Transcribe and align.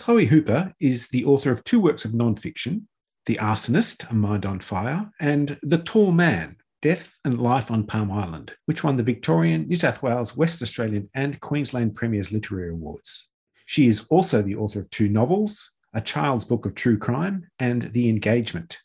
Chloe 0.00 0.24
Hooper 0.24 0.72
is 0.80 1.08
the 1.08 1.26
author 1.26 1.50
of 1.50 1.62
two 1.62 1.78
works 1.78 2.06
of 2.06 2.12
nonfiction 2.12 2.84
The 3.26 3.36
Arsonist, 3.36 4.10
A 4.10 4.14
Mind 4.14 4.46
on 4.46 4.58
Fire, 4.58 5.10
and 5.20 5.58
The 5.62 5.76
Tall 5.76 6.10
Man, 6.10 6.56
Death 6.80 7.18
and 7.22 7.38
Life 7.38 7.70
on 7.70 7.84
Palm 7.84 8.10
Island, 8.10 8.54
which 8.64 8.82
won 8.82 8.96
the 8.96 9.02
Victorian, 9.02 9.68
New 9.68 9.76
South 9.76 10.02
Wales, 10.02 10.34
West 10.34 10.62
Australian, 10.62 11.10
and 11.12 11.38
Queensland 11.42 11.94
Premier's 11.94 12.32
Literary 12.32 12.70
Awards. 12.70 13.28
She 13.66 13.88
is 13.88 14.06
also 14.08 14.40
the 14.40 14.56
author 14.56 14.80
of 14.80 14.88
two 14.88 15.10
novels, 15.10 15.72
A 15.92 16.00
Child's 16.00 16.46
Book 16.46 16.64
of 16.64 16.74
True 16.74 16.96
Crime, 16.96 17.50
and 17.58 17.92
The 17.92 18.08
Engagement. 18.08 18.78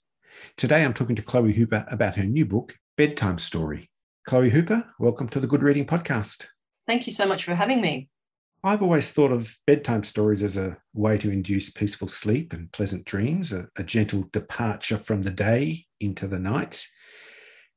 Today 0.57 0.83
I'm 0.83 0.93
talking 0.93 1.15
to 1.15 1.21
Chloe 1.21 1.53
Hooper 1.53 1.85
about 1.89 2.17
her 2.17 2.25
new 2.25 2.45
book, 2.45 2.75
Bedtime 2.97 3.37
Story. 3.37 3.89
Chloe 4.27 4.49
Hooper, 4.49 4.85
welcome 4.99 5.29
to 5.29 5.39
the 5.39 5.47
Good 5.47 5.63
Reading 5.63 5.85
Podcast. 5.85 6.47
Thank 6.85 7.07
you 7.07 7.13
so 7.13 7.25
much 7.25 7.45
for 7.45 7.55
having 7.55 7.79
me. 7.79 8.09
I've 8.65 8.81
always 8.81 9.11
thought 9.11 9.31
of 9.31 9.55
bedtime 9.67 10.03
stories 10.03 10.41
as 10.41 10.57
a 10.57 10.75
way 10.95 11.19
to 11.19 11.29
induce 11.29 11.69
peaceful 11.69 12.07
sleep 12.07 12.51
and 12.51 12.71
pleasant 12.71 13.05
dreams, 13.05 13.53
a, 13.53 13.67
a, 13.75 13.83
gentle 13.83 14.27
departure 14.33 14.97
from 14.97 15.21
the 15.21 15.29
day 15.29 15.85
into 15.99 16.25
the 16.25 16.39
night. 16.39 16.83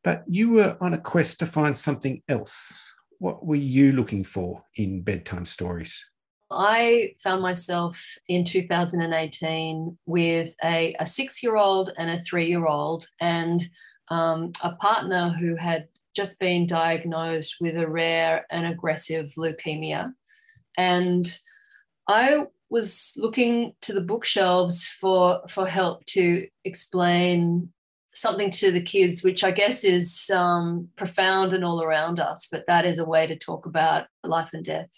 But 0.03 0.25
you 0.27 0.49
were 0.49 0.79
on 0.81 0.95
a 0.95 0.99
quest 0.99 1.41
to 1.41 1.47
find 1.47 1.77
something 1.77 2.23
else. 2.27 2.91
What 3.19 3.45
were 3.45 3.57
you 3.57 3.93
looking 3.93 4.25
for 4.25 4.65
in 4.77 5.03
bedtime 5.03 5.45
stories? 5.45 6.03
I 6.51 7.13
found 7.23 7.43
myself 7.43 8.03
in 8.27 8.45
2018 8.45 9.99
with 10.07 10.55
a, 10.65 10.97
a 10.99 11.05
six 11.05 11.43
year 11.43 11.57
old 11.57 11.93
and 11.99 12.09
a 12.09 12.23
three 12.23 12.47
year 12.47 12.65
old, 12.65 13.07
and 13.21 13.61
um, 14.09 14.53
a 14.65 14.73
partner 14.77 15.37
who 15.39 15.55
had 15.55 15.89
just 16.17 16.41
been 16.41 16.67
diagnosed 16.67 17.57
with 17.61 17.77
a 17.77 17.87
rare 17.87 18.47
and 18.51 18.67
aggressive 18.67 19.35
leukemia. 19.37 20.15
And 20.79 21.29
I 22.09 22.47
was 22.71 23.15
looking 23.19 23.75
to 23.83 23.93
the 23.93 24.01
bookshelves 24.01 24.87
for, 24.87 25.43
for 25.51 25.67
help 25.67 26.05
to 26.07 26.47
explain 26.65 27.71
something 28.13 28.51
to 28.51 28.73
the 28.73 28.83
kids, 28.83 29.23
which 29.23 29.45
I 29.45 29.51
guess 29.51 29.85
is 29.85 30.31
um, 30.35 30.89
profound 30.97 31.53
and 31.53 31.65
all 31.65 31.83
around 31.83 32.21
us, 32.21 32.49
but 32.51 32.65
that 32.67 32.85
is 32.85 32.99
a 32.99 33.05
way 33.05 33.27
to 33.27 33.37
talk 33.37 33.67
about 33.67 34.07
life 34.25 34.51
and 34.53 34.65
death. 34.65 34.91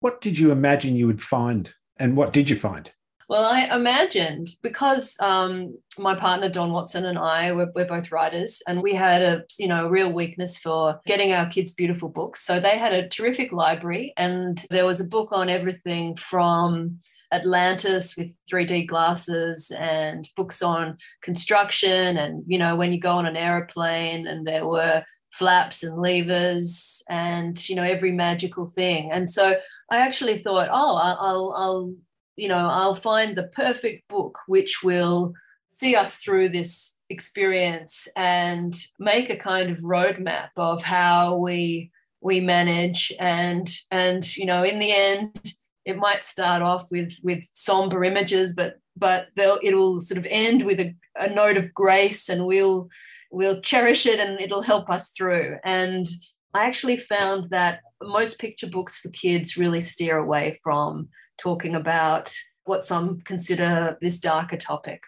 What 0.00 0.20
did 0.20 0.38
you 0.38 0.52
imagine 0.52 0.96
you 0.96 1.06
would 1.08 1.22
find, 1.22 1.72
and 1.96 2.16
what 2.16 2.32
did 2.32 2.48
you 2.48 2.56
find? 2.56 2.92
Well, 3.28 3.44
I 3.44 3.76
imagined 3.76 4.48
because 4.62 5.14
um, 5.20 5.76
my 5.98 6.14
partner 6.14 6.48
Don 6.48 6.72
Watson 6.72 7.04
and 7.04 7.18
I 7.18 7.52
we're, 7.52 7.70
we're 7.74 7.86
both 7.86 8.10
writers, 8.10 8.62
and 8.66 8.82
we 8.82 8.94
had 8.94 9.20
a 9.20 9.44
you 9.58 9.68
know 9.68 9.86
real 9.86 10.10
weakness 10.10 10.58
for 10.58 11.00
getting 11.04 11.32
our 11.32 11.46
kids 11.50 11.74
beautiful 11.74 12.08
books. 12.08 12.40
So 12.46 12.58
they 12.58 12.78
had 12.78 12.94
a 12.94 13.06
terrific 13.06 13.52
library, 13.52 14.14
and 14.16 14.64
there 14.70 14.86
was 14.86 15.00
a 15.02 15.08
book 15.08 15.28
on 15.32 15.50
everything 15.50 16.16
from 16.16 17.00
Atlantis 17.30 18.16
with 18.16 18.34
3D 18.50 18.86
glasses 18.86 19.70
and 19.78 20.26
books 20.34 20.62
on 20.62 20.96
construction, 21.20 22.16
and 22.16 22.44
you 22.46 22.58
know 22.58 22.76
when 22.76 22.94
you 22.94 22.98
go 22.98 23.12
on 23.12 23.26
an 23.26 23.36
aeroplane, 23.36 24.26
and 24.26 24.46
there 24.46 24.66
were 24.66 25.04
flaps 25.32 25.82
and 25.84 26.00
levers, 26.00 27.02
and 27.10 27.68
you 27.68 27.76
know 27.76 27.82
every 27.82 28.12
magical 28.12 28.66
thing. 28.66 29.12
And 29.12 29.28
so 29.28 29.56
I 29.90 29.98
actually 29.98 30.38
thought, 30.38 30.68
oh, 30.72 30.96
I'll, 30.96 31.52
I'll 31.54 31.96
you 32.38 32.48
know, 32.48 32.68
I'll 32.70 32.94
find 32.94 33.36
the 33.36 33.48
perfect 33.48 34.08
book 34.08 34.38
which 34.46 34.82
will 34.84 35.34
see 35.70 35.96
us 35.96 36.18
through 36.18 36.48
this 36.50 36.98
experience 37.10 38.08
and 38.16 38.74
make 38.98 39.28
a 39.28 39.36
kind 39.36 39.70
of 39.70 39.78
roadmap 39.78 40.50
of 40.56 40.82
how 40.82 41.36
we 41.36 41.90
we 42.20 42.40
manage. 42.40 43.12
And 43.18 43.68
and 43.90 44.36
you 44.36 44.46
know 44.46 44.62
in 44.62 44.78
the 44.78 44.92
end 44.92 45.52
it 45.84 45.96
might 45.96 46.24
start 46.24 46.62
off 46.62 46.86
with 46.90 47.12
with 47.24 47.42
somber 47.54 48.04
images 48.04 48.54
but 48.54 48.76
but 48.96 49.28
it'll 49.36 50.00
sort 50.00 50.18
of 50.18 50.26
end 50.30 50.64
with 50.64 50.80
a, 50.80 50.94
a 51.16 51.30
note 51.30 51.56
of 51.56 51.74
grace 51.74 52.28
and 52.28 52.46
we'll 52.46 52.88
we'll 53.32 53.60
cherish 53.60 54.06
it 54.06 54.20
and 54.20 54.40
it'll 54.40 54.62
help 54.62 54.88
us 54.88 55.10
through. 55.10 55.56
And 55.64 56.06
i 56.54 56.66
actually 56.66 56.96
found 56.96 57.50
that 57.50 57.80
most 58.00 58.38
picture 58.38 58.68
books 58.68 58.98
for 58.98 59.08
kids 59.10 59.56
really 59.56 59.80
steer 59.80 60.18
away 60.18 60.58
from 60.62 61.08
talking 61.38 61.74
about 61.74 62.34
what 62.64 62.84
some 62.84 63.20
consider 63.22 63.96
this 64.00 64.18
darker 64.18 64.56
topic. 64.56 65.02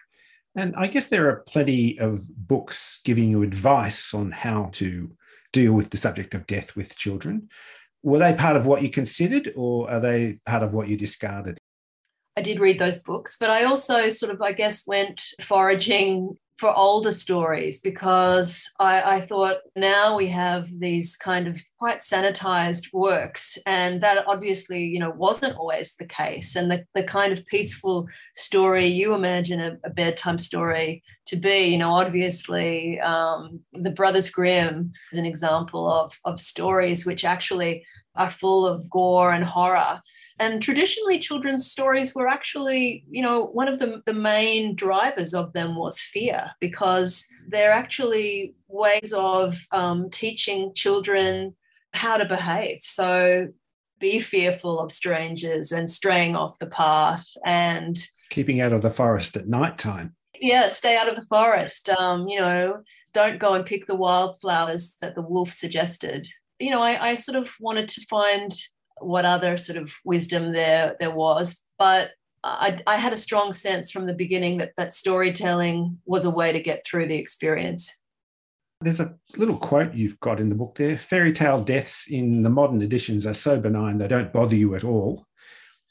And 0.55 0.75
I 0.75 0.87
guess 0.87 1.07
there 1.07 1.29
are 1.29 1.43
plenty 1.47 1.97
of 1.99 2.21
books 2.35 3.01
giving 3.05 3.29
you 3.29 3.43
advice 3.43 4.13
on 4.13 4.31
how 4.31 4.69
to 4.73 5.11
deal 5.53 5.73
with 5.73 5.89
the 5.89 5.97
subject 5.97 6.33
of 6.33 6.47
death 6.47 6.75
with 6.75 6.97
children. 6.97 7.49
Were 8.03 8.19
they 8.19 8.33
part 8.33 8.57
of 8.57 8.65
what 8.65 8.81
you 8.81 8.89
considered, 8.89 9.53
or 9.55 9.89
are 9.89 9.99
they 9.99 10.39
part 10.45 10.63
of 10.63 10.73
what 10.73 10.87
you 10.87 10.97
discarded? 10.97 11.57
I 12.35 12.41
did 12.41 12.59
read 12.59 12.79
those 12.79 13.03
books, 13.03 13.37
but 13.39 13.49
I 13.49 13.63
also 13.63 14.09
sort 14.09 14.31
of, 14.31 14.41
I 14.41 14.53
guess, 14.53 14.87
went 14.87 15.21
foraging 15.41 16.37
for 16.57 16.75
older 16.75 17.11
stories 17.11 17.79
because 17.79 18.71
I, 18.79 19.15
I, 19.15 19.19
thought 19.19 19.57
now 19.75 20.15
we 20.15 20.27
have 20.27 20.67
these 20.79 21.17
kind 21.17 21.47
of 21.47 21.59
quite 21.79 21.99
sanitized 21.99 22.93
works 22.93 23.57
and 23.65 23.99
that 24.01 24.25
obviously 24.27 24.83
you 24.83 24.99
know 24.99 25.09
wasn't 25.09 25.57
always 25.57 25.95
the 25.95 26.05
case. 26.05 26.55
And 26.55 26.69
the, 26.69 26.85
the 26.93 27.03
kind 27.03 27.33
of 27.33 27.45
peaceful 27.47 28.07
story 28.35 28.85
you 28.85 29.15
imagine 29.15 29.59
a, 29.59 29.77
a 29.83 29.89
bedtime 29.89 30.37
story 30.37 31.03
to 31.27 31.35
be 31.35 31.65
you 31.65 31.77
know 31.77 31.91
obviously 31.93 32.99
um, 32.99 33.61
the 33.73 33.91
brothers 33.91 34.29
grimm 34.29 34.91
is 35.11 35.17
an 35.17 35.25
example 35.25 35.89
of, 35.89 36.19
of 36.25 36.39
stories 36.39 37.05
which 37.05 37.25
actually 37.25 37.83
are 38.21 38.29
full 38.29 38.67
of 38.67 38.89
gore 38.89 39.31
and 39.31 39.43
horror. 39.43 40.01
And 40.39 40.61
traditionally, 40.61 41.19
children's 41.19 41.69
stories 41.69 42.13
were 42.15 42.27
actually, 42.27 43.03
you 43.09 43.23
know, 43.23 43.45
one 43.45 43.67
of 43.67 43.79
the, 43.79 44.01
the 44.05 44.13
main 44.13 44.75
drivers 44.75 45.33
of 45.33 45.53
them 45.53 45.75
was 45.75 45.99
fear, 45.99 46.51
because 46.59 47.27
they're 47.49 47.71
actually 47.71 48.55
ways 48.67 49.13
of 49.15 49.59
um, 49.71 50.09
teaching 50.09 50.71
children 50.73 51.55
how 51.93 52.17
to 52.17 52.25
behave. 52.25 52.79
So 52.81 53.47
be 53.99 54.19
fearful 54.19 54.79
of 54.79 54.91
strangers 54.91 55.71
and 55.71 55.89
straying 55.89 56.35
off 56.35 56.57
the 56.59 56.67
path 56.67 57.25
and 57.45 57.95
keeping 58.29 58.61
out 58.61 58.73
of 58.73 58.81
the 58.81 58.89
forest 58.89 59.35
at 59.37 59.47
night 59.47 59.77
time. 59.77 60.15
Yeah, 60.39 60.67
stay 60.69 60.97
out 60.97 61.09
of 61.09 61.15
the 61.15 61.27
forest. 61.29 61.89
Um, 61.89 62.27
you 62.27 62.39
know, 62.39 62.81
don't 63.13 63.39
go 63.39 63.53
and 63.53 63.65
pick 63.65 63.85
the 63.85 63.95
wildflowers 63.95 64.95
that 65.01 65.15
the 65.15 65.21
wolf 65.21 65.51
suggested 65.51 66.25
you 66.61 66.71
know, 66.71 66.81
I, 66.81 67.09
I 67.09 67.15
sort 67.15 67.37
of 67.37 67.53
wanted 67.59 67.87
to 67.89 68.01
find 68.09 68.51
what 68.99 69.25
other 69.25 69.57
sort 69.57 69.77
of 69.77 69.93
wisdom 70.05 70.53
there 70.53 70.95
there 70.99 71.11
was, 71.11 71.63
but 71.79 72.11
I, 72.43 72.77
I 72.87 72.97
had 72.97 73.13
a 73.13 73.17
strong 73.17 73.53
sense 73.53 73.91
from 73.91 74.05
the 74.05 74.13
beginning 74.13 74.57
that 74.57 74.73
that 74.77 74.91
storytelling 74.91 75.99
was 76.05 76.25
a 76.25 76.31
way 76.31 76.51
to 76.51 76.59
get 76.59 76.85
through 76.85 77.07
the 77.07 77.17
experience. 77.17 77.99
There's 78.81 78.99
a 78.99 79.15
little 79.37 79.57
quote 79.57 79.93
you've 79.93 80.19
got 80.19 80.39
in 80.39 80.49
the 80.49 80.55
book 80.55 80.75
there 80.75 80.97
fairy 80.97 81.33
tale 81.33 81.63
deaths 81.63 82.07
in 82.09 82.41
the 82.41 82.49
modern 82.49 82.81
editions 82.81 83.27
are 83.27 83.33
so 83.33 83.59
benign 83.59 83.99
they 83.99 84.07
don't 84.07 84.33
bother 84.33 84.55
you 84.55 84.73
at 84.75 84.83
all. 84.83 85.27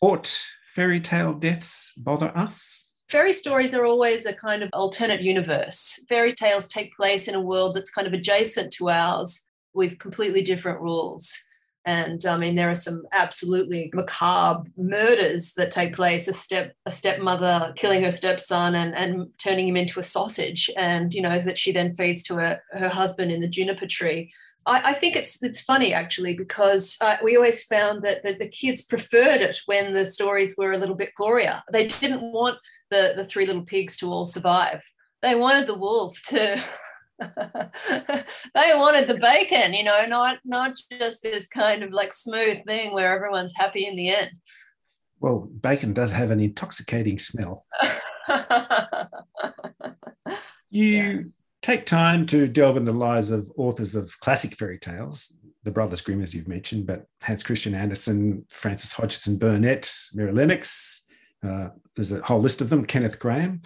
Ought 0.00 0.40
fairy 0.66 1.00
tale 1.00 1.34
deaths 1.34 1.92
bother 1.96 2.36
us? 2.36 2.92
Fairy 3.08 3.32
stories 3.32 3.74
are 3.74 3.84
always 3.84 4.24
a 4.24 4.32
kind 4.32 4.62
of 4.62 4.70
alternate 4.72 5.20
universe. 5.20 6.04
Fairy 6.08 6.32
tales 6.32 6.68
take 6.68 6.94
place 6.96 7.26
in 7.26 7.34
a 7.34 7.40
world 7.40 7.74
that's 7.74 7.90
kind 7.90 8.06
of 8.06 8.12
adjacent 8.12 8.72
to 8.74 8.88
ours, 8.88 9.48
with 9.74 9.98
completely 9.98 10.42
different 10.42 10.80
rules. 10.80 11.46
And 11.86 12.24
I 12.26 12.36
mean, 12.36 12.56
there 12.56 12.70
are 12.70 12.74
some 12.74 13.04
absolutely 13.12 13.90
macabre 13.94 14.68
murders 14.76 15.54
that 15.54 15.70
take 15.70 15.94
place. 15.94 16.28
A 16.28 16.32
step, 16.32 16.74
a 16.84 16.90
stepmother 16.90 17.72
killing 17.76 18.02
her 18.02 18.10
stepson 18.10 18.74
and, 18.74 18.94
and 18.94 19.28
turning 19.38 19.66
him 19.66 19.76
into 19.76 19.98
a 19.98 20.02
sausage, 20.02 20.68
and 20.76 21.14
you 21.14 21.22
know 21.22 21.40
that 21.40 21.58
she 21.58 21.72
then 21.72 21.94
feeds 21.94 22.22
to 22.24 22.34
her, 22.34 22.62
her 22.72 22.90
husband 22.90 23.32
in 23.32 23.40
the 23.40 23.48
juniper 23.48 23.86
tree. 23.86 24.30
I, 24.66 24.90
I 24.90 24.94
think 24.94 25.16
it's 25.16 25.42
it's 25.42 25.60
funny 25.60 25.94
actually 25.94 26.34
because 26.34 26.98
uh, 27.00 27.16
we 27.24 27.36
always 27.36 27.64
found 27.64 28.02
that, 28.02 28.22
that 28.24 28.38
the 28.38 28.48
kids 28.48 28.82
preferred 28.82 29.40
it 29.40 29.60
when 29.66 29.94
the 29.94 30.04
stories 30.04 30.54
were 30.58 30.72
a 30.72 30.78
little 30.78 30.94
bit 30.94 31.12
gorier. 31.18 31.62
They 31.72 31.86
didn't 31.86 32.22
want 32.32 32.58
the 32.90 33.14
the 33.16 33.24
three 33.24 33.46
little 33.46 33.64
pigs 33.64 33.96
to 33.98 34.12
all 34.12 34.26
survive. 34.26 34.82
They 35.22 35.34
wanted 35.34 35.66
the 35.66 35.78
wolf 35.78 36.20
to 36.26 36.62
they 38.54 38.72
wanted 38.74 39.08
the 39.08 39.18
bacon, 39.20 39.74
you 39.74 39.84
know, 39.84 40.06
not 40.06 40.38
not 40.44 40.76
just 40.90 41.22
this 41.22 41.46
kind 41.46 41.82
of 41.82 41.92
like 41.92 42.12
smooth 42.12 42.64
thing 42.66 42.94
where 42.94 43.14
everyone's 43.14 43.56
happy 43.56 43.86
in 43.86 43.96
the 43.96 44.08
end. 44.10 44.30
Well, 45.20 45.50
bacon 45.60 45.92
does 45.92 46.12
have 46.12 46.30
an 46.30 46.40
intoxicating 46.40 47.18
smell. 47.18 47.66
you 50.70 50.86
yeah. 50.86 51.18
take 51.60 51.84
time 51.84 52.26
to 52.28 52.48
delve 52.48 52.78
in 52.78 52.84
the 52.84 52.92
lives 52.92 53.30
of 53.30 53.50
authors 53.56 53.94
of 53.94 54.18
classic 54.20 54.54
fairy 54.56 54.78
tales, 54.78 55.30
the 55.62 55.70
Brothers 55.70 56.00
Grimm, 56.00 56.22
as 56.22 56.34
you've 56.34 56.48
mentioned, 56.48 56.86
but 56.86 57.06
Hans 57.22 57.42
Christian 57.42 57.74
Andersen, 57.74 58.46
Frances 58.50 58.92
Hodgson 58.92 59.36
Burnett, 59.36 59.92
Mary 60.14 60.32
Lennox, 60.32 61.04
uh, 61.42 61.68
there's 61.96 62.12
a 62.12 62.22
whole 62.22 62.40
list 62.40 62.62
of 62.62 62.70
them, 62.70 62.86
Kenneth 62.86 63.18
Grahame, 63.18 63.62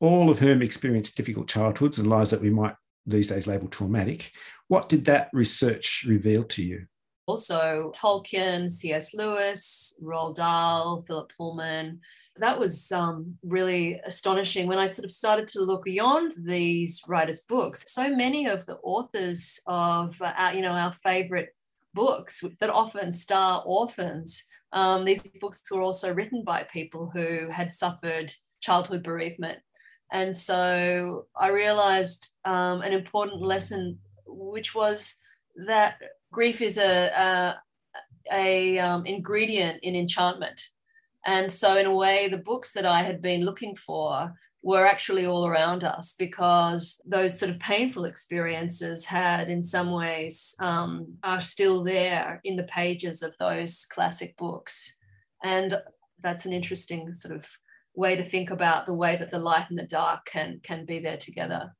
all 0.00 0.28
of 0.28 0.40
whom 0.40 0.60
experienced 0.60 1.16
difficult 1.16 1.48
childhoods 1.48 1.98
and 1.98 2.08
lives 2.08 2.30
that 2.30 2.40
we 2.40 2.50
might 2.50 2.74
these 3.06 3.28
days 3.28 3.46
label 3.46 3.68
traumatic. 3.68 4.32
What 4.68 4.88
did 4.88 5.04
that 5.06 5.30
research 5.32 6.04
reveal 6.06 6.44
to 6.44 6.62
you? 6.62 6.86
Also, 7.26 7.90
Tolkien, 7.92 8.70
C.S. 8.70 9.12
Lewis, 9.12 9.98
Roald 10.00 10.36
Dahl, 10.36 11.02
Philip 11.08 11.32
Pullman. 11.36 12.00
That 12.36 12.58
was 12.58 12.92
um, 12.92 13.36
really 13.42 14.00
astonishing 14.04 14.68
when 14.68 14.78
I 14.78 14.86
sort 14.86 15.04
of 15.04 15.10
started 15.10 15.48
to 15.48 15.62
look 15.62 15.84
beyond 15.84 16.32
these 16.44 17.02
writers' 17.08 17.42
books. 17.42 17.82
So 17.88 18.14
many 18.14 18.46
of 18.46 18.64
the 18.66 18.76
authors 18.76 19.58
of 19.66 20.20
uh, 20.22 20.32
our, 20.36 20.54
you 20.54 20.62
know 20.62 20.70
our 20.70 20.92
favorite 20.92 21.48
books 21.94 22.44
that 22.60 22.70
often 22.70 23.12
star 23.12 23.62
orphans. 23.66 24.44
Um, 24.72 25.04
these 25.04 25.22
books 25.40 25.62
were 25.72 25.82
also 25.82 26.14
written 26.14 26.44
by 26.44 26.62
people 26.64 27.10
who 27.12 27.48
had 27.50 27.72
suffered 27.72 28.32
childhood 28.60 29.02
bereavement 29.02 29.58
and 30.12 30.36
so 30.36 31.26
I 31.36 31.48
realized 31.48 32.34
um, 32.44 32.82
an 32.82 32.92
important 32.92 33.42
lesson, 33.42 33.98
which 34.26 34.74
was 34.74 35.18
that 35.66 35.96
grief 36.30 36.60
is 36.60 36.78
a, 36.78 37.08
a, 37.08 37.56
a 38.32 38.78
um, 38.78 39.06
ingredient 39.06 39.80
in 39.82 39.96
enchantment. 39.96 40.60
And 41.24 41.50
so, 41.50 41.76
in 41.76 41.86
a 41.86 41.94
way, 41.94 42.28
the 42.28 42.38
books 42.38 42.72
that 42.74 42.86
I 42.86 43.02
had 43.02 43.20
been 43.20 43.44
looking 43.44 43.74
for 43.74 44.34
were 44.62 44.86
actually 44.86 45.26
all 45.26 45.46
around 45.46 45.84
us 45.84 46.14
because 46.18 47.00
those 47.04 47.38
sort 47.38 47.50
of 47.50 47.58
painful 47.58 48.04
experiences 48.04 49.04
had, 49.04 49.48
in 49.48 49.62
some 49.62 49.90
ways, 49.90 50.54
um, 50.60 51.06
are 51.24 51.40
still 51.40 51.82
there 51.82 52.40
in 52.44 52.56
the 52.56 52.64
pages 52.64 53.22
of 53.22 53.36
those 53.38 53.86
classic 53.86 54.36
books. 54.36 54.98
And 55.42 55.80
that's 56.20 56.46
an 56.46 56.52
interesting 56.52 57.12
sort 57.14 57.36
of 57.36 57.48
way 57.96 58.14
to 58.14 58.22
think 58.22 58.50
about 58.50 58.86
the 58.86 58.94
way 58.94 59.16
that 59.16 59.30
the 59.30 59.38
light 59.38 59.66
and 59.70 59.78
the 59.78 59.86
dark 59.86 60.26
can 60.26 60.60
can 60.62 60.84
be 60.84 61.00
there 61.00 61.16
together. 61.16 61.74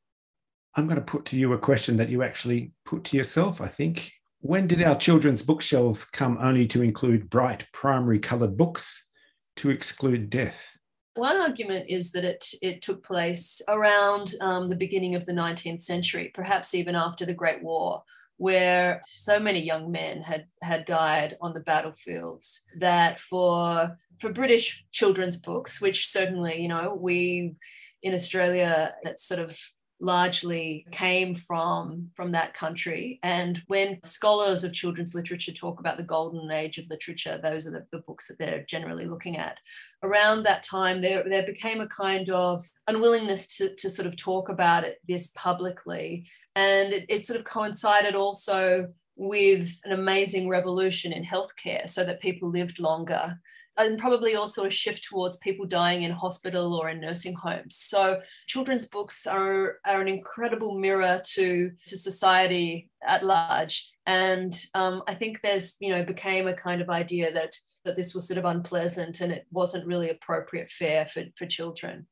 I'm 0.75 0.87
going 0.87 0.97
to 0.97 1.05
put 1.05 1.25
to 1.27 1.37
you 1.37 1.53
a 1.53 1.59
question 1.59 1.97
that 1.97 2.11
you 2.11 2.23
actually 2.23 2.73
put 2.85 3.05
to 3.05 3.17
yourself, 3.17 3.61
I 3.61 3.69
think. 3.69 4.13
When 4.41 4.67
did 4.67 4.83
our 4.83 4.95
children's 4.95 5.43
bookshelves 5.43 6.05
come 6.05 6.39
only 6.41 6.67
to 6.69 6.83
include 6.83 7.31
bright 7.31 7.67
primary 7.73 8.19
coloured 8.19 8.57
books 8.57 9.09
to 9.57 9.71
exclude 9.71 10.29
death? 10.29 10.77
One 11.15 11.39
argument 11.39 11.87
is 11.89 12.13
that 12.13 12.25
it, 12.25 12.45
it 12.61 12.83
took 12.83 13.03
place 13.03 13.63
around 13.69 14.35
um, 14.43 14.69
the 14.69 14.77
beginning 14.77 15.15
of 15.15 15.25
the 15.25 15.33
19th 15.33 15.81
century, 15.81 16.31
perhaps 16.35 16.75
even 16.75 16.95
after 16.95 17.25
the 17.25 17.33
Great 17.33 17.63
War, 17.63 18.03
where 18.37 19.01
so 19.07 19.39
many 19.39 19.61
young 19.61 19.91
men 19.91 20.23
had, 20.23 20.47
had 20.63 20.85
died 20.85 21.37
on 21.41 21.55
the 21.55 21.61
battlefields 21.61 22.63
that 22.79 23.19
for 23.21 23.99
for 24.19 24.33
British 24.33 24.85
children's 24.93 25.37
books, 25.37 25.81
which 25.81 26.09
certainly, 26.09 26.61
you 26.61 26.69
know, 26.69 26.97
we 26.99 27.55
in 28.03 28.15
Australia, 28.15 28.95
that 29.05 29.21
sort 29.21 29.41
of 29.41 29.59
largely 30.01 30.87
came 30.91 31.35
from 31.35 32.11
from 32.15 32.33
that 32.33 32.53
country. 32.53 33.19
And 33.23 33.63
when 33.67 34.03
scholars 34.03 34.63
of 34.63 34.73
children's 34.73 35.15
literature 35.15 35.53
talk 35.53 35.81
about 35.81 35.97
the 35.97 36.03
golden 36.03 36.51
age 36.51 36.79
of 36.79 36.89
literature 36.91 37.41
those 37.43 37.67
are 37.67 37.71
the, 37.71 37.87
the 37.93 38.03
books 38.07 38.29
that 38.29 38.39
they're 38.39 38.65
generally 38.65 39.07
looking 39.07 39.39
at. 39.39 39.59
Around 40.03 40.43
that 40.43 40.63
time 40.63 41.01
there, 41.01 41.25
there 41.27 41.47
became 41.47 41.81
a 41.81 41.89
kind 41.89 42.29
of 42.31 42.69
unwillingness 42.87 43.57
to, 43.57 43.75
to 43.75 43.89
sort 43.89 44.07
of 44.07 44.17
talk 44.17 44.49
about 44.49 44.85
it 44.85 44.99
this 45.09 45.29
publicly. 45.29 46.27
And 46.55 46.93
it, 46.93 47.07
it 47.09 47.25
sort 47.25 47.39
of 47.39 47.45
coincided 47.45 48.15
also 48.15 48.89
with 49.17 49.81
an 49.85 49.93
amazing 49.93 50.49
revolution 50.49 51.13
in 51.13 51.25
healthcare 51.25 51.89
so 51.89 52.05
that 52.05 52.21
people 52.21 52.51
lived 52.51 52.79
longer 52.79 53.39
and 53.77 53.99
probably 53.99 54.37
also 54.37 54.65
a 54.65 54.71
shift 54.71 55.05
towards 55.05 55.37
people 55.39 55.67
dying 55.67 56.03
in 56.03 56.11
hospital 56.11 56.75
or 56.75 56.89
in 56.89 57.01
nursing 57.01 57.35
homes. 57.35 57.77
So 57.77 58.21
children's 58.47 58.89
books 58.89 59.27
are, 59.27 59.79
are 59.85 60.01
an 60.01 60.09
incredible 60.09 60.79
mirror 60.79 61.21
to, 61.35 61.71
to 61.87 61.97
society 61.97 62.91
at 63.03 63.25
large. 63.25 63.91
And 64.07 64.55
um, 64.75 65.03
I 65.07 65.15
think 65.15 65.43
there's, 65.43 65.77
you 65.81 65.93
know, 65.93 66.05
became 66.05 66.47
a 66.47 66.55
kind 66.55 66.81
of 66.81 66.89
idea 66.89 67.33
that 67.33 67.55
that 67.85 67.97
this 67.97 68.15
was 68.15 68.27
sort 68.27 68.39
of 68.39 68.45
unpleasant 68.45 69.21
and 69.21 69.33
it 69.33 69.47
wasn't 69.53 69.87
really 69.87 70.11
appropriate 70.11 70.69
fare 70.71 71.07
for, 71.07 71.23
for 71.37 71.47
children. 71.47 72.07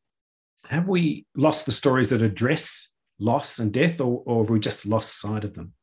Have 0.68 0.88
we 0.88 1.26
lost 1.36 1.66
the 1.66 1.72
stories 1.72 2.10
that 2.10 2.22
address 2.22 2.94
loss 3.18 3.58
and 3.58 3.72
death, 3.72 4.00
or, 4.00 4.22
or 4.24 4.44
have 4.44 4.50
we 4.50 4.60
just 4.60 4.86
lost 4.86 5.20
sight 5.20 5.44
of 5.44 5.54
them? 5.54 5.74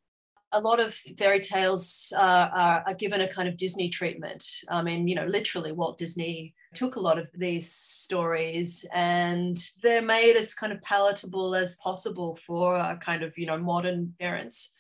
A 0.54 0.60
lot 0.60 0.80
of 0.80 0.94
fairy 0.94 1.40
tales 1.40 2.14
uh, 2.16 2.50
are, 2.54 2.84
are, 2.88 2.94
given 2.94 3.22
a 3.22 3.28
kind 3.28 3.48
of 3.48 3.58
Disney 3.58 3.90
treatment. 3.90 4.46
I 4.70 4.82
mean, 4.82 5.08
you 5.08 5.16
know, 5.16 5.26
literally 5.26 5.72
Walt 5.72 5.98
Disney 5.98 6.54
took 6.74 6.96
a 6.96 7.00
lot 7.00 7.18
of 7.18 7.30
these 7.34 7.72
stories 7.72 8.86
and 8.94 9.58
they're 9.82 10.02
made 10.02 10.36
as 10.36 10.54
kind 10.54 10.72
of 10.72 10.82
palatable 10.82 11.56
as 11.56 11.78
possible 11.78 12.36
for 12.36 12.76
a 12.76 12.98
kind 12.98 13.24
of, 13.24 13.38
you 13.38 13.46
know, 13.46 13.58
modern 13.58 14.14
parents. 14.20 14.74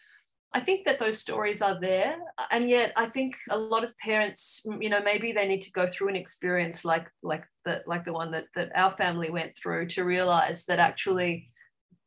I 0.53 0.59
think 0.59 0.85
that 0.85 0.99
those 0.99 1.17
stories 1.17 1.61
are 1.61 1.79
there. 1.79 2.17
And 2.51 2.69
yet 2.69 2.91
I 2.97 3.05
think 3.05 3.37
a 3.49 3.57
lot 3.57 3.85
of 3.85 3.97
parents, 3.99 4.65
you 4.79 4.89
know, 4.89 5.01
maybe 5.01 5.31
they 5.31 5.47
need 5.47 5.61
to 5.61 5.71
go 5.71 5.87
through 5.87 6.09
an 6.09 6.15
experience 6.17 6.83
like 6.83 7.09
like 7.23 7.45
the 7.63 7.81
like 7.87 8.03
the 8.03 8.13
one 8.13 8.31
that, 8.31 8.47
that 8.55 8.71
our 8.75 8.91
family 8.91 9.29
went 9.29 9.55
through 9.55 9.87
to 9.87 10.03
realize 10.03 10.65
that 10.65 10.79
actually 10.79 11.47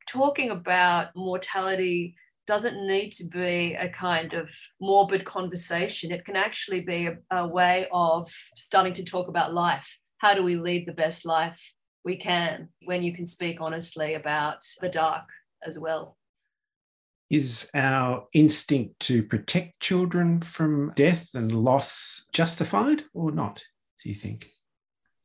talking 0.07 0.51
about 0.51 1.17
mortality 1.17 2.17
doesn't 2.47 2.87
need 2.87 3.11
to 3.13 3.25
be 3.29 3.75
a 3.75 3.89
kind 3.89 4.35
of 4.35 4.51
morbid 4.81 5.25
conversation. 5.25 6.11
It 6.11 6.25
can 6.25 6.37
actually 6.37 6.81
be 6.81 7.07
a, 7.07 7.19
a, 7.31 7.47
way 7.47 7.87
of 7.93 8.29
starting 8.57 8.93
to 8.95 9.05
talk 9.05 9.29
about 9.29 9.55
life. 9.55 9.99
How 10.19 10.35
do 10.35 10.43
we 10.43 10.57
lead 10.57 10.87
the 10.87 10.93
best 10.93 11.25
life 11.25 11.73
we 12.05 12.17
can 12.17 12.69
when 12.85 13.03
you 13.03 13.15
can 13.15 13.27
speak 13.27 13.61
honestly 13.61 14.15
about 14.15 14.59
the 14.81 14.89
dark 14.89 15.25
as 15.63 15.79
well? 15.79 16.17
Is 17.31 17.71
our 17.75 18.27
instinct 18.33 19.01
to 19.01 19.23
protect 19.23 19.81
children 19.81 20.39
from 20.39 20.93
death 20.95 21.31
and 21.35 21.51
loss 21.51 22.29
justified 22.33 23.05
or 23.15 23.33
not, 23.33 23.63
do 24.03 24.11
you 24.11 24.15
think? 24.15 24.54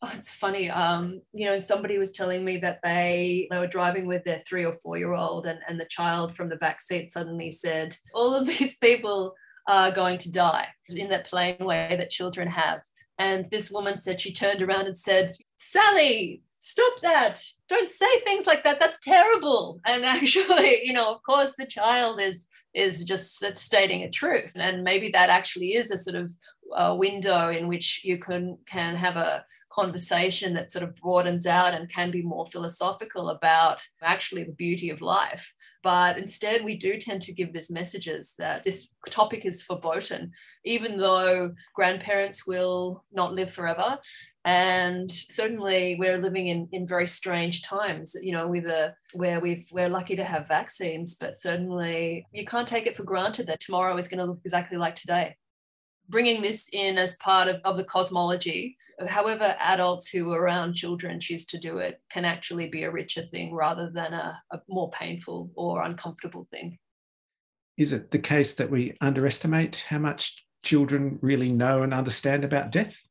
Oh, 0.02 0.12
it's 0.16 0.34
funny. 0.34 0.70
Um, 0.70 1.22
you 1.34 1.46
know, 1.46 1.60
somebody 1.60 1.98
was 1.98 2.14
telling 2.14 2.46
me 2.46 2.58
that 2.60 2.80
they 2.84 3.48
they 3.52 3.60
were 3.60 3.68
driving 3.68 4.08
with 4.08 4.24
their 4.24 4.42
three 4.48 4.64
or 4.64 4.72
four 4.72 4.98
year 4.98 5.14
old, 5.14 5.46
and, 5.46 5.60
and 5.68 5.80
the 5.80 5.86
child 5.86 6.34
from 6.34 6.48
the 6.48 6.56
back 6.56 6.80
seat 6.80 7.12
suddenly 7.12 7.52
said, 7.52 7.98
"All 8.14 8.34
of 8.34 8.48
these 8.60 8.78
people 8.78 9.36
are 9.68 9.92
going 9.92 10.18
to 10.20 10.32
die," 10.32 10.70
in 10.88 11.10
that 11.10 11.28
plain 11.28 11.58
way 11.60 11.96
that 11.98 12.10
children 12.10 12.48
have. 12.48 12.82
And 13.18 13.46
this 13.52 13.70
woman 13.70 13.98
said 13.98 14.22
she 14.22 14.32
turned 14.32 14.62
around 14.62 14.88
and 14.88 14.98
said, 14.98 15.32
"Sally, 15.58 16.42
stop 16.60 17.02
that! 17.02 17.44
Don't 17.68 17.90
say 17.90 18.20
things 18.22 18.48
like 18.48 18.64
that. 18.64 18.80
That's 18.80 19.02
terrible." 19.02 19.82
And 19.86 20.06
actually, 20.06 20.80
you 20.86 20.94
know, 20.94 21.12
of 21.12 21.22
course, 21.24 21.56
the 21.58 21.66
child 21.68 22.22
is 22.22 22.48
is 22.74 23.04
just 23.04 23.44
stating 23.58 24.04
a 24.04 24.10
truth, 24.10 24.54
and 24.58 24.82
maybe 24.82 25.10
that 25.10 25.30
actually 25.30 25.74
is 25.74 25.92
a 25.92 25.98
sort 25.98 26.16
of 26.16 26.32
a 26.76 26.96
window 26.96 27.50
in 27.50 27.68
which 27.68 28.02
you 28.04 28.18
can 28.18 28.58
can 28.66 28.96
have 28.96 29.18
a 29.18 29.44
conversation 29.72 30.54
that 30.54 30.72
sort 30.72 30.84
of 30.84 30.96
broadens 30.96 31.46
out 31.46 31.74
and 31.74 31.90
can 31.90 32.12
be 32.12 32.22
more 32.22 32.48
philosophical 32.48 33.30
about 33.30 33.82
actually 34.02 34.44
the 34.44 34.52
beauty 34.52 34.90
of 34.90 35.02
life. 35.02 35.54
But 35.84 36.18
instead, 36.18 36.66
we 36.66 36.76
do 36.76 36.98
tend 36.98 37.22
to 37.24 37.32
give 37.32 37.54
these 37.54 37.72
messages 37.72 38.36
that 38.40 38.64
this 38.64 38.94
topic 39.10 39.46
is 39.46 39.64
verboten, 39.64 40.32
even 40.66 40.98
though 40.98 41.54
grandparents 41.76 42.46
will 42.46 43.06
not 43.12 43.34
live 43.34 43.52
forever. 43.52 44.00
And 44.44 45.10
certainly, 45.12 45.96
we're 46.00 46.18
living 46.18 46.48
in, 46.48 46.68
in 46.72 46.88
very 46.88 47.08
strange 47.08 47.62
times. 47.62 48.16
You 48.22 48.34
know, 48.34 48.48
with 48.48 48.66
a 48.66 48.96
where 49.14 49.40
we've 49.40 49.66
we're 49.72 49.90
lucky 49.90 50.16
to 50.16 50.24
have 50.24 50.48
vaccines, 50.48 51.16
but 51.16 51.38
certainly 51.38 52.26
you 52.34 52.46
can't 52.46 52.68
take 52.68 52.88
it 52.88 52.98
for 52.98 53.04
granted 53.04 53.48
that 53.48 53.60
tomorrow 53.60 53.96
is 53.98 54.08
going 54.08 54.20
to 54.20 54.26
look 54.26 54.40
exactly 54.44 54.78
like 54.78 54.96
today 54.96 55.36
bringing 56.10 56.42
this 56.42 56.70
in 56.74 56.98
as 56.98 57.16
part 57.18 57.48
of, 57.48 57.58
of 57.64 57.78
the 57.78 57.84
cosmology, 57.84 58.76
however 59.08 59.56
adults 59.60 60.10
who 60.10 60.32
are 60.32 60.42
around 60.42 60.74
children 60.74 61.20
choose 61.20 61.46
to 61.46 61.58
do 61.58 61.78
it, 61.78 62.02
can 62.10 62.26
actually 62.26 62.68
be 62.68 62.84
a 62.84 62.92
richer 62.92 63.22
thing 63.22 63.54
rather 63.54 63.90
than 63.90 64.14
a, 64.14 64.42
a 64.52 64.60
more 64.68 64.90
painful 64.92 65.52
or 65.56 65.84
uncomfortable 65.84 66.48
thing. 66.52 66.78
Is 67.78 67.94
it 67.94 68.12
the 68.12 68.20
case 68.20 68.54
that 68.56 68.70
we 68.70 68.98
underestimate 69.00 69.86
how 69.88 70.00
much 70.00 70.46
children 70.64 71.18
really 71.22 71.52
know 71.52 71.84
and 71.84 71.94
understand 71.94 72.44
about 72.44 72.72
death? 72.72 73.02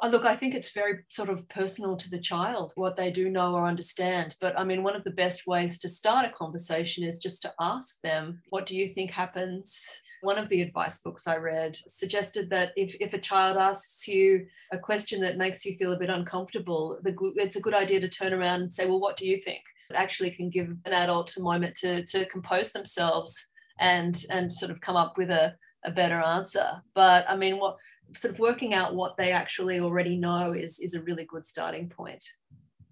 Oh, 0.00 0.08
look, 0.08 0.24
I 0.24 0.34
think 0.34 0.54
it's 0.54 0.72
very 0.72 1.00
sort 1.10 1.28
of 1.28 1.46
personal 1.48 1.96
to 1.96 2.08
the 2.08 2.18
child 2.18 2.72
what 2.76 2.96
they 2.96 3.10
do 3.10 3.28
know 3.28 3.54
or 3.54 3.66
understand. 3.66 4.36
But 4.40 4.58
I 4.58 4.64
mean, 4.64 4.82
one 4.82 4.96
of 4.96 5.04
the 5.04 5.10
best 5.10 5.46
ways 5.46 5.78
to 5.80 5.88
start 5.88 6.26
a 6.26 6.30
conversation 6.30 7.04
is 7.04 7.18
just 7.18 7.42
to 7.42 7.52
ask 7.60 8.00
them, 8.00 8.40
What 8.48 8.66
do 8.66 8.76
you 8.76 8.88
think 8.88 9.10
happens? 9.10 10.00
One 10.22 10.38
of 10.38 10.48
the 10.48 10.62
advice 10.62 11.00
books 11.00 11.26
I 11.26 11.36
read 11.36 11.76
suggested 11.86 12.48
that 12.50 12.72
if, 12.76 12.96
if 13.00 13.12
a 13.12 13.18
child 13.18 13.56
asks 13.56 14.06
you 14.06 14.46
a 14.72 14.78
question 14.78 15.20
that 15.22 15.36
makes 15.36 15.64
you 15.64 15.76
feel 15.76 15.92
a 15.92 15.98
bit 15.98 16.10
uncomfortable, 16.10 16.98
the, 17.02 17.14
it's 17.36 17.56
a 17.56 17.60
good 17.60 17.74
idea 17.74 18.00
to 18.00 18.08
turn 18.08 18.32
around 18.32 18.62
and 18.62 18.72
say, 18.72 18.86
Well, 18.86 19.00
what 19.00 19.16
do 19.16 19.28
you 19.28 19.38
think? 19.38 19.62
It 19.90 19.96
actually 19.96 20.30
can 20.30 20.48
give 20.48 20.68
an 20.86 20.92
adult 20.92 21.36
a 21.36 21.42
moment 21.42 21.76
to, 21.76 22.04
to 22.06 22.24
compose 22.26 22.72
themselves 22.72 23.48
and, 23.78 24.24
and 24.30 24.50
sort 24.50 24.70
of 24.70 24.80
come 24.80 24.96
up 24.96 25.18
with 25.18 25.30
a, 25.30 25.56
a 25.84 25.90
better 25.90 26.20
answer. 26.20 26.82
But 26.94 27.28
I 27.28 27.36
mean, 27.36 27.58
what 27.58 27.76
sort 28.14 28.34
of 28.34 28.40
working 28.40 28.74
out 28.74 28.94
what 28.94 29.16
they 29.16 29.32
actually 29.32 29.80
already 29.80 30.16
know 30.16 30.52
is, 30.52 30.78
is 30.80 30.94
a 30.94 31.02
really 31.02 31.24
good 31.24 31.46
starting 31.46 31.88
point. 31.88 32.24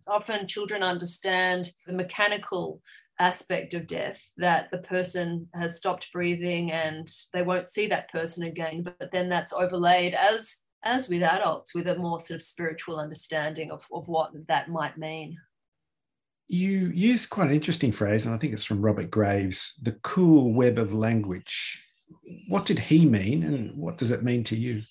Often 0.07 0.49
children 0.49 0.83
understand 0.83 1.71
the 1.87 1.93
mechanical 1.93 2.81
aspect 3.19 3.75
of 3.75 3.87
death 3.87 4.33
that 4.39 4.71
the 4.71 4.79
person 4.79 5.49
has 5.55 5.77
stopped 5.77 6.13
breathing 6.13 6.73
and 6.73 7.09
they 7.33 7.43
won't 7.43 7.69
see 7.69 7.87
that 7.89 8.11
person 8.11 8.45
again, 8.45 8.83
but 8.83 9.13
then 9.13 9.29
that's 9.29 9.53
overlaid 9.53 10.15
as 10.15 10.59
as 10.83 11.09
with 11.09 11.23
adults 11.23 11.75
with 11.75 11.87
a 11.89 11.97
more 11.97 12.19
sort 12.19 12.37
of 12.37 12.43
spiritual 12.43 12.99
understanding 12.99 13.71
of, 13.71 13.87
of 13.93 14.09
what 14.09 14.31
that 14.49 14.71
might 14.71 14.97
mean. 14.97 15.37
You 16.49 16.91
use 16.95 17.27
quite 17.27 17.49
an 17.49 17.55
interesting 17.55 17.93
phrase, 17.93 18.27
and 18.27 18.35
I 18.35 18.39
think 18.39 18.53
it's 18.53 18.65
from 18.65 18.83
Robert 18.83 19.11
Graves 19.11 19.79
the 19.83 19.93
cool 20.03 20.53
web 20.53 20.79
of 20.79 20.93
language. 20.93 21.85
What 22.49 22.65
did 22.65 22.79
he 22.79 23.07
mean, 23.07 23.45
and 23.45 23.77
what 23.77 23.99
does 23.99 24.11
it 24.11 24.25
mean 24.25 24.43
to 24.45 24.57
you? 24.57 24.83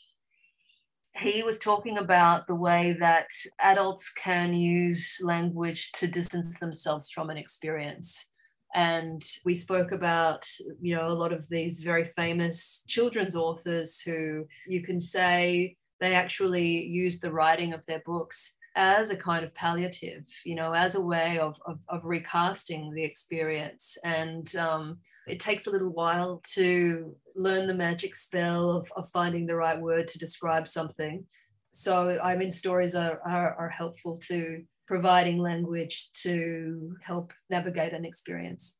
He 1.19 1.43
was 1.43 1.59
talking 1.59 1.97
about 1.97 2.47
the 2.47 2.55
way 2.55 2.95
that 2.99 3.29
adults 3.59 4.11
can 4.11 4.53
use 4.53 5.17
language 5.21 5.91
to 5.93 6.07
distance 6.07 6.59
themselves 6.59 7.09
from 7.09 7.29
an 7.29 7.37
experience. 7.37 8.29
And 8.75 9.23
we 9.45 9.55
spoke 9.55 9.91
about 9.91 10.45
you 10.79 10.95
know 10.95 11.09
a 11.09 11.19
lot 11.23 11.33
of 11.33 11.49
these 11.49 11.81
very 11.81 12.05
famous 12.05 12.83
children's 12.87 13.35
authors 13.35 13.99
who 13.99 14.45
you 14.67 14.83
can 14.83 14.99
say 15.01 15.75
they 15.99 16.13
actually 16.13 16.85
used 16.85 17.21
the 17.21 17.31
writing 17.31 17.73
of 17.73 17.85
their 17.85 18.01
books 18.05 18.57
as 18.75 19.09
a 19.09 19.17
kind 19.17 19.43
of 19.43 19.53
palliative 19.55 20.25
you 20.45 20.55
know 20.55 20.73
as 20.73 20.95
a 20.95 21.01
way 21.01 21.39
of, 21.39 21.59
of, 21.65 21.79
of 21.89 22.05
recasting 22.05 22.93
the 22.93 23.03
experience 23.03 23.97
and 24.03 24.55
um, 24.55 24.99
it 25.29 25.39
takes 25.39 25.67
a 25.67 25.69
little 25.69 25.89
while 25.89 26.41
to 26.53 27.15
learn 27.35 27.67
the 27.67 27.73
magic 27.73 28.15
spell 28.15 28.71
of, 28.71 28.91
of 28.95 29.09
finding 29.09 29.45
the 29.45 29.55
right 29.55 29.79
word 29.79 30.07
to 30.09 30.19
describe 30.19 30.67
something. 30.67 31.23
So, 31.71 32.19
I 32.21 32.35
mean, 32.35 32.51
stories 32.51 32.95
are, 32.95 33.21
are, 33.25 33.53
are 33.53 33.69
helpful 33.69 34.17
to 34.27 34.63
providing 34.87 35.37
language 35.37 36.11
to 36.23 36.95
help 37.01 37.31
navigate 37.49 37.93
an 37.93 38.05
experience. 38.05 38.79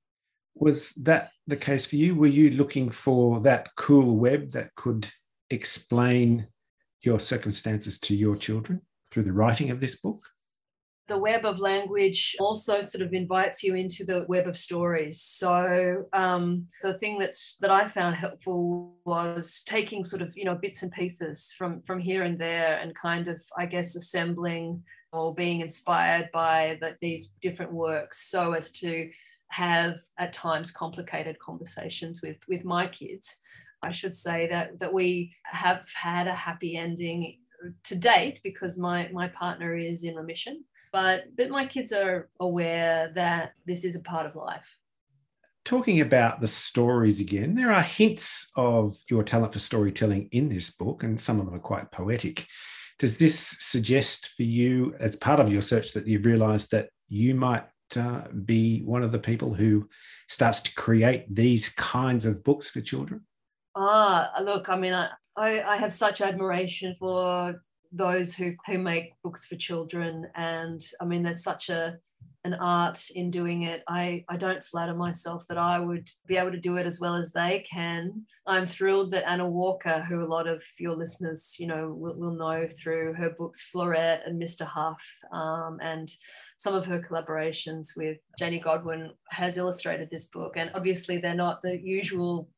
Was 0.56 0.96
that 0.96 1.32
the 1.46 1.56
case 1.56 1.86
for 1.86 1.98
you? 1.98 2.16
Were 2.16 2.28
you 2.28 2.50
looking 2.50 2.90
for 2.90 3.40
that 3.42 3.70
cool 3.76 4.18
web 4.18 4.52
that 4.52 4.74
could 4.76 5.08
explain 5.52 6.48
your 7.02 7.20
circumstances 7.20 8.00
to 8.00 8.16
your 8.16 8.36
children 8.36 8.82
through 9.12 9.24
the 9.24 9.34
writing 9.34 9.70
of 9.72 9.80
this 9.80 9.96
book? 9.96 10.22
the 11.10 11.18
web 11.18 11.44
of 11.44 11.60
language 11.60 12.38
also 12.40 12.80
sort 12.80 13.02
of 13.02 13.14
invites 13.14 13.64
you 13.64 13.76
into 13.76 14.06
the 14.06 14.24
web 14.30 14.48
of 14.48 14.56
stories. 14.56 15.22
So 15.22 16.06
um, 16.14 16.68
the 16.82 16.98
thing 16.98 17.20
that's 17.20 17.58
that 17.58 17.72
I 17.72 17.88
found 17.88 18.16
helpful 18.16 18.96
was 19.06 19.64
taking 19.66 20.06
sort 20.06 20.22
of 20.22 20.32
you 20.38 20.46
know 20.46 20.56
bits 20.56 20.84
and 20.84 20.92
pieces 20.92 21.54
from 21.58 21.82
from 21.82 22.00
here 22.00 22.24
and 22.24 22.40
there 22.40 22.80
and 22.80 22.96
kind 22.96 23.28
of 23.28 23.42
I 23.58 23.66
guess 23.66 23.96
assembling 23.96 24.84
or 25.12 25.34
being 25.34 25.62
inspired 25.62 26.30
by 26.32 26.78
the, 26.80 26.96
these 27.02 27.34
different 27.42 27.74
works 27.74 28.30
so 28.30 28.54
as 28.54 28.72
to 28.74 29.10
have 29.50 29.98
at 30.20 30.32
times 30.32 30.72
complicated 30.72 31.38
conversations 31.40 32.22
with 32.22 32.38
with 32.48 32.64
my 32.64 32.88
kids. 32.88 33.42
I 33.82 33.92
should 33.92 34.14
say 34.14 34.48
that 34.48 34.80
that 34.80 34.94
we 34.94 35.36
have 35.44 35.88
had 35.96 36.28
a 36.28 36.36
happy 36.36 36.78
ending 36.78 37.40
to 37.84 37.96
date 37.96 38.40
because 38.44 38.78
my 38.78 39.10
my 39.12 39.28
partner 39.28 39.76
is 39.76 40.04
in 40.04 40.16
remission 40.16 40.64
but 40.92 41.26
but 41.36 41.50
my 41.50 41.66
kids 41.66 41.92
are 41.92 42.30
aware 42.40 43.12
that 43.16 43.54
this 43.66 43.86
is 43.86 43.96
a 43.96 44.02
part 44.02 44.26
of 44.26 44.36
life. 44.36 44.76
Talking 45.66 46.02
about 46.02 46.42
the 46.42 46.48
stories 46.48 47.20
again 47.20 47.56
there 47.56 47.72
are 47.72 47.82
hints 47.82 48.52
of 48.56 48.96
your 49.10 49.24
talent 49.24 49.54
for 49.54 49.60
storytelling 49.60 50.30
in 50.32 50.50
this 50.50 50.72
book 50.72 51.04
and 51.04 51.20
some 51.20 51.40
of 51.40 51.46
them 51.46 51.56
are 51.56 51.60
quite 51.60 51.92
poetic. 51.92 52.46
Does 52.98 53.18
this 53.18 53.38
suggest 53.38 54.34
for 54.36 54.44
you 54.44 54.94
as 55.00 55.16
part 55.16 55.40
of 55.40 55.52
your 55.52 55.62
search 55.62 55.94
that 55.94 56.08
you've 56.08 56.26
realized 56.26 56.72
that 56.72 56.90
you 57.08 57.34
might 57.34 57.64
uh, 57.96 58.28
be 58.46 58.82
one 58.82 59.04
of 59.04 59.12
the 59.12 59.20
people 59.20 59.54
who 59.54 59.88
starts 60.28 60.62
to 60.62 60.76
create 60.76 61.34
these 61.34 61.70
kinds 61.70 62.26
of 62.26 62.44
books 62.44 62.70
for 62.70 62.82
children 62.82 63.22
ah 63.76 64.32
look 64.42 64.70
i 64.70 64.76
mean 64.76 64.94
I, 64.94 65.10
I, 65.38 65.78
have 65.78 65.94
such 65.94 66.22
admiration 66.22 66.94
for 66.96 67.62
those 67.92 68.36
who 68.36 68.54
who 68.68 68.78
make 68.78 69.14
books 69.24 69.46
for 69.46 69.56
children. 69.56 70.28
And 70.36 70.82
i 71.02 71.06
mean 71.06 71.24
there's 71.24 71.44
such 71.44 71.70
a 71.70 71.98
an 72.46 72.54
art 72.54 73.10
in 73.16 73.32
doing 73.32 73.64
it. 73.64 73.84
I 73.88 74.24
i 74.30 74.38
don't 74.38 74.64
flatter 74.64 74.94
myself 74.94 75.44
that 75.50 75.58
i 75.58 75.78
would 75.78 76.10
be 76.26 76.38
able 76.38 76.52
to 76.52 76.60
do 76.60 76.78
it 76.78 76.86
as 76.86 77.00
well 77.00 77.16
as 77.16 77.32
they 77.32 77.66
can. 77.70 78.26
I'm 78.46 78.66
thrilled 78.66 79.12
that 79.12 79.30
anna 79.30 79.48
walker 79.48 80.02
who 80.02 80.24
a 80.24 80.26
lot 80.26 80.48
of 80.48 80.64
your 80.80 80.96
listeners 80.96 81.56
you 81.60 81.68
know 81.68 81.94
will, 81.94 82.16
will 82.16 82.34
know 82.34 82.68
through 82.82 83.14
her 83.16 83.32
books 83.38 83.68
florette 83.74 84.26
and 84.26 84.42
mr 84.42 84.66
huff 84.66 85.04
um, 85.34 85.80
and 85.82 86.10
some 86.58 86.76
of 86.76 86.86
her 86.86 87.00
collaborations 87.00 87.90
with 87.98 88.18
janey 88.38 88.60
godwin 88.60 89.12
has 89.30 89.58
illustrated 89.58 90.10
this 90.10 90.28
book. 90.28 90.54
And 90.56 90.72
obviously 90.74 91.18
they're 91.18 91.36
not 91.36 91.62
the 91.62 91.78
usual 91.78 92.50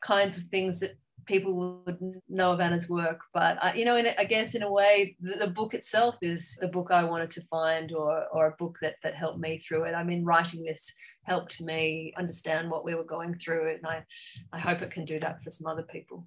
kinds 0.00 0.36
of 0.36 0.44
things 0.44 0.80
that 0.80 0.92
people 1.28 1.82
would 1.84 1.98
know 2.28 2.52
of 2.52 2.60
Anna's 2.60 2.88
work. 2.88 3.20
But 3.32 3.58
uh, 3.62 3.72
you 3.76 3.84
know, 3.84 3.96
in, 3.96 4.08
I 4.18 4.24
guess 4.24 4.54
in 4.54 4.62
a 4.62 4.72
way, 4.72 5.16
the, 5.20 5.36
the, 5.36 5.46
book 5.46 5.74
itself 5.74 6.16
is 6.22 6.56
the 6.60 6.68
book 6.68 6.90
I 6.90 7.04
wanted 7.04 7.30
to 7.32 7.42
find, 7.42 7.92
or 7.92 8.26
or 8.32 8.46
a 8.46 8.56
book 8.58 8.78
that 8.82 8.96
that 9.04 9.14
helped 9.14 9.38
me 9.38 9.58
through 9.58 9.84
it. 9.84 9.94
I 9.94 10.02
mean, 10.02 10.24
writing 10.24 10.64
this 10.64 10.92
helped 11.24 11.60
me 11.60 12.12
understand 12.16 12.70
what 12.70 12.84
we 12.84 12.94
were 12.94 13.04
going 13.04 13.34
through, 13.34 13.70
and 13.70 13.86
I 13.86 14.04
I 14.52 14.58
hope 14.58 14.82
it 14.82 14.90
can 14.90 15.04
do 15.04 15.20
that 15.20 15.42
for 15.42 15.50
some 15.50 15.70
other 15.70 15.84
people. 15.84 16.26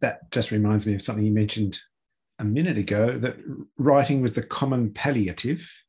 That 0.00 0.30
just 0.32 0.50
reminds 0.50 0.86
me 0.86 0.94
of 0.94 1.02
something 1.02 1.24
you 1.24 1.32
mentioned 1.32 1.78
a 2.38 2.44
minute 2.44 2.78
ago 2.78 3.16
that 3.18 3.36
writing 3.78 4.20
was 4.20 4.32
the 4.32 4.42
common 4.42 4.92
palliative. 4.92 5.84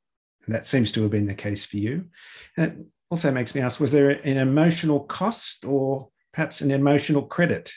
And 0.46 0.54
that 0.54 0.68
seems 0.68 0.92
to 0.92 1.02
have 1.02 1.10
been 1.10 1.26
the 1.26 1.34
case 1.34 1.66
for 1.66 1.78
you. 1.78 2.06
And 2.56 2.72
it 2.72 2.78
also 3.10 3.32
makes 3.32 3.56
me 3.56 3.62
ask 3.62 3.80
was 3.80 3.92
there 3.92 4.12
an 4.12 4.38
emotional 4.38 5.00
cost 5.00 5.66
or 5.66 6.10
perhaps 6.36 6.60
an 6.60 6.70
emotional 6.70 7.22
credit 7.22 7.72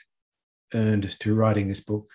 earned 0.74 1.18
to 1.20 1.32
writing 1.32 1.68
this 1.68 1.80
book? 1.80 2.08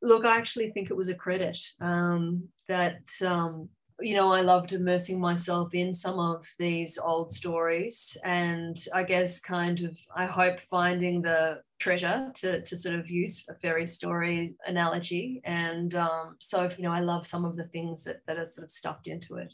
Look, 0.00 0.24
I 0.24 0.38
actually 0.38 0.70
think 0.70 0.90
it 0.90 0.96
was 0.96 1.10
a 1.10 1.14
credit 1.14 1.58
um, 1.82 2.48
that, 2.66 3.02
um, 3.22 3.68
you 4.00 4.14
know, 4.14 4.32
I 4.32 4.40
loved 4.40 4.72
immersing 4.72 5.20
myself 5.20 5.74
in 5.74 5.92
some 5.92 6.18
of 6.18 6.46
these 6.58 6.98
old 6.98 7.30
stories. 7.30 8.16
And 8.24 8.74
I 8.94 9.02
guess, 9.02 9.38
kind 9.38 9.82
of, 9.82 9.98
I 10.16 10.24
hope 10.24 10.60
finding 10.60 11.20
the 11.20 11.60
treasure 11.78 12.32
to, 12.36 12.62
to 12.62 12.74
sort 12.74 12.94
of 12.94 13.10
use 13.10 13.44
a 13.50 13.54
fairy 13.54 13.86
story 13.86 14.56
analogy. 14.66 15.42
And 15.44 15.94
um, 15.94 16.36
so, 16.38 16.64
if, 16.64 16.78
you 16.78 16.84
know, 16.84 16.92
I 16.92 17.00
love 17.00 17.26
some 17.26 17.44
of 17.44 17.56
the 17.56 17.64
things 17.64 18.04
that, 18.04 18.22
that 18.26 18.38
are 18.38 18.46
sort 18.46 18.64
of 18.64 18.70
stuffed 18.70 19.08
into 19.08 19.34
it. 19.36 19.52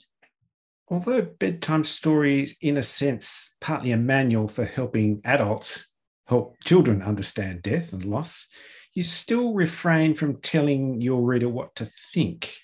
Although 0.86 1.22
bedtime 1.22 1.82
stories, 1.82 2.56
in 2.60 2.76
a 2.76 2.82
sense, 2.84 3.56
partly 3.60 3.90
a 3.90 3.96
manual 3.96 4.46
for 4.46 4.64
helping 4.64 5.20
adults 5.24 5.88
help 6.26 6.56
children 6.64 7.02
understand 7.02 7.62
death 7.62 7.92
and 7.92 8.04
loss, 8.04 8.48
you 8.92 9.04
still 9.04 9.54
refrain 9.54 10.14
from 10.14 10.40
telling 10.40 11.00
your 11.00 11.22
reader 11.22 11.48
what 11.48 11.74
to 11.76 11.86
think. 12.14 12.54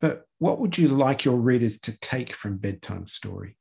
But 0.00 0.22
what 0.38 0.60
would 0.60 0.78
you 0.78 0.88
like 0.88 1.24
your 1.24 1.36
readers 1.36 1.80
to 1.80 1.98
take 1.98 2.32
from 2.32 2.58
bedtime 2.58 3.06
story? 3.06 3.56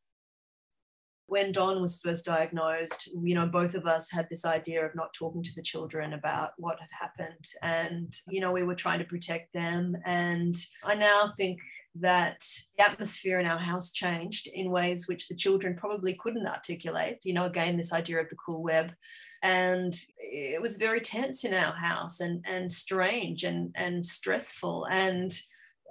When 1.33 1.51
Don 1.51 1.81
was 1.81 1.99
first 1.99 2.25
diagnosed, 2.25 3.09
you 3.23 3.33
know, 3.33 3.47
both 3.47 3.73
of 3.73 3.87
us 3.87 4.11
had 4.11 4.29
this 4.29 4.45
idea 4.45 4.85
of 4.85 4.93
not 4.93 5.15
talking 5.15 5.41
to 5.41 5.55
the 5.55 5.63
children 5.63 6.13
about 6.13 6.51
what 6.57 6.79
had 6.79 6.91
happened. 6.91 7.47
And, 7.63 8.15
you 8.29 8.39
know, 8.39 8.51
we 8.51 8.61
were 8.61 8.75
trying 8.75 8.99
to 8.99 9.05
protect 9.05 9.51
them. 9.51 9.97
And 10.05 10.55
I 10.83 10.93
now 10.93 11.33
think 11.35 11.59
that 11.95 12.45
the 12.77 12.87
atmosphere 12.87 13.39
in 13.39 13.47
our 13.47 13.57
house 13.57 13.91
changed 13.91 14.47
in 14.53 14.69
ways 14.69 15.07
which 15.07 15.27
the 15.27 15.35
children 15.35 15.75
probably 15.75 16.13
couldn't 16.13 16.45
articulate. 16.45 17.17
You 17.23 17.33
know, 17.33 17.45
again, 17.45 17.77
this 17.77 17.93
idea 17.93 18.19
of 18.21 18.29
the 18.29 18.35
cool 18.35 18.61
web. 18.61 18.93
And 19.41 19.97
it 20.19 20.61
was 20.61 20.77
very 20.77 21.01
tense 21.01 21.43
in 21.45 21.55
our 21.55 21.73
house 21.73 22.19
and, 22.19 22.45
and 22.47 22.71
strange 22.71 23.43
and, 23.43 23.71
and 23.73 24.05
stressful. 24.05 24.85
And 24.91 25.35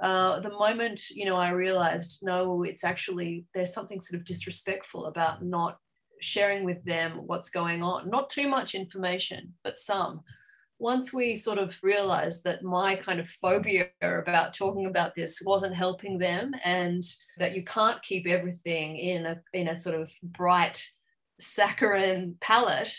uh, 0.03 0.41
the 0.41 0.51
moment 0.51 1.09
you 1.11 1.25
know 1.25 1.37
I 1.37 1.51
realized 1.51 2.21
no, 2.23 2.63
it's 2.65 2.85
actually 2.85 3.47
there's 3.55 3.75
something 3.75 4.01
sort 4.01 4.21
of 4.21 4.27
disrespectful 4.27 5.07
about 5.07 5.45
not 5.45 5.79
sharing 6.21 6.65
with 6.65 6.85
them 6.85 7.23
what's 7.27 7.51
going 7.51 7.83
on. 7.83 8.11
Not 8.11 8.31
too 8.31 8.49
much 8.49 8.75
information, 8.75 9.55
but 9.65 9.79
some 9.79 10.23
once 10.83 11.15
we 11.15 11.37
sort 11.37 11.59
of 11.59 11.79
realized 11.85 12.43
that 12.43 12.65
my 12.65 12.97
kind 12.97 13.21
of 13.21 13.29
phobia 13.29 13.87
about 14.03 14.53
talking 14.53 14.87
about 14.87 15.15
this 15.15 15.41
wasn't 15.47 15.73
helping 15.73 16.19
them 16.19 16.53
and 16.65 17.05
that 17.39 17.55
you 17.55 17.63
can't 17.63 18.03
keep 18.03 18.27
everything 18.27 18.97
in 18.97 19.25
a 19.27 19.41
in 19.53 19.69
a 19.69 19.77
sort 19.77 19.95
of 19.95 20.11
bright 20.25 20.85
saccharine 21.39 22.35
palette 22.41 22.93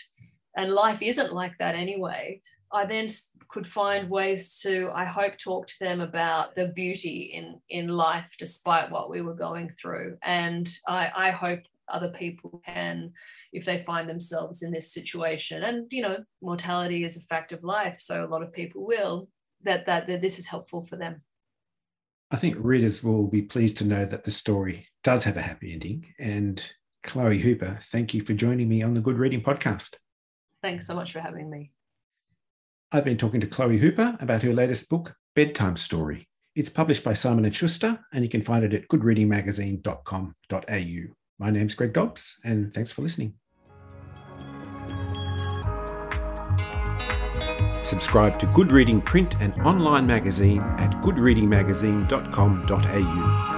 and 0.56 0.72
life 0.72 1.02
isn't 1.02 1.34
like 1.34 1.52
that 1.58 1.74
anyway 1.74 2.40
i 2.72 2.86
then 2.86 3.06
could 3.54 3.66
find 3.68 4.10
ways 4.10 4.58
to 4.58 4.90
i 4.96 5.04
hope 5.04 5.38
talk 5.38 5.64
to 5.64 5.78
them 5.78 6.00
about 6.00 6.56
the 6.56 6.66
beauty 6.66 7.30
in 7.32 7.60
in 7.68 7.86
life 7.86 8.34
despite 8.36 8.90
what 8.90 9.08
we 9.08 9.22
were 9.22 9.40
going 9.46 9.70
through. 9.70 10.16
And 10.22 10.68
i 10.88 11.10
i 11.14 11.30
hope 11.30 11.60
other 11.88 12.08
people 12.08 12.60
can 12.66 13.12
if 13.52 13.64
they 13.64 13.78
find 13.78 14.08
themselves 14.08 14.62
in 14.62 14.72
this 14.72 14.92
situation. 14.92 15.62
And 15.62 15.86
you 15.92 16.02
know 16.02 16.16
mortality 16.42 17.04
is 17.04 17.16
a 17.16 17.26
fact 17.32 17.52
of 17.52 17.62
life 17.62 17.98
so 17.98 18.24
a 18.24 18.32
lot 18.34 18.42
of 18.42 18.52
people 18.52 18.84
will 18.84 19.28
that 19.62 19.86
that, 19.86 20.08
that 20.08 20.20
this 20.20 20.40
is 20.40 20.48
helpful 20.48 20.82
for 20.82 20.96
them. 20.96 21.22
I 22.32 22.36
think 22.36 22.56
readers 22.58 23.04
will 23.04 23.28
be 23.28 23.42
pleased 23.42 23.78
to 23.78 23.84
know 23.84 24.04
that 24.04 24.24
the 24.24 24.32
story 24.32 24.88
does 25.04 25.22
have 25.24 25.36
a 25.36 25.42
happy 25.50 25.72
ending. 25.72 26.06
And 26.18 26.56
chloe 27.04 27.38
hooper 27.38 27.78
thank 27.92 28.14
you 28.14 28.20
for 28.20 28.34
joining 28.34 28.68
me 28.68 28.82
on 28.82 28.94
the 28.94 29.06
good 29.06 29.18
reading 29.18 29.42
podcast. 29.42 29.94
Thanks 30.60 30.88
so 30.88 30.96
much 30.96 31.12
for 31.12 31.20
having 31.20 31.48
me 31.48 31.72
i've 32.94 33.04
been 33.04 33.18
talking 33.18 33.40
to 33.40 33.46
chloe 33.46 33.76
hooper 33.76 34.16
about 34.20 34.42
her 34.42 34.54
latest 34.54 34.88
book 34.88 35.14
bedtime 35.34 35.76
story 35.76 36.26
it's 36.54 36.70
published 36.70 37.02
by 37.02 37.14
Simon 37.14 37.50
& 37.52 37.52
Schuster, 37.52 37.98
and 38.12 38.22
you 38.22 38.30
can 38.30 38.40
find 38.40 38.64
it 38.64 38.72
at 38.72 38.86
goodreadingmagazine.com.au. 38.88 41.14
My 41.38 41.50
name's 41.50 41.74
Greg 41.74 41.92
Dobbs, 41.92 42.38
and 42.44 42.72
thanks 42.72 42.92
for 42.92 43.02
listening. 43.02 43.34
Subscribe 47.82 48.38
to 48.38 48.46
Good 48.46 48.70
Reading 48.70 49.02
print 49.02 49.34
and 49.40 49.52
online 49.66 50.06
magazine 50.06 50.60
at 50.60 50.92
goodreadingmagazine.com.au. 51.02 53.53